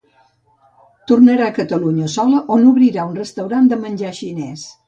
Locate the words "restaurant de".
3.23-3.81